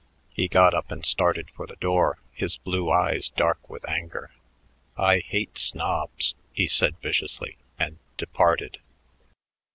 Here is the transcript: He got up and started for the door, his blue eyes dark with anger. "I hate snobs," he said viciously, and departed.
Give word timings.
He 0.33 0.47
got 0.47 0.73
up 0.73 0.89
and 0.91 1.05
started 1.05 1.51
for 1.51 1.67
the 1.67 1.75
door, 1.75 2.17
his 2.31 2.57
blue 2.57 2.89
eyes 2.89 3.29
dark 3.29 3.69
with 3.69 3.87
anger. 3.87 4.31
"I 4.97 5.19
hate 5.19 5.59
snobs," 5.59 6.33
he 6.51 6.65
said 6.67 6.97
viciously, 7.03 7.57
and 7.77 7.99
departed. 8.17 8.79